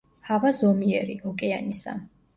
[0.29, 1.97] ჰავა ზომიერი, ოკეანისა.